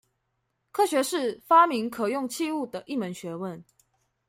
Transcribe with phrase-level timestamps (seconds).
[0.71, 3.61] 科學是發明可用器物的一門學問